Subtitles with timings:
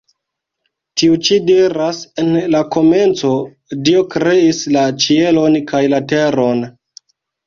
[0.99, 3.29] Tiu ĉi diras: “En la komenco
[3.89, 6.65] Dio kreis la ĉielon kaj la teron.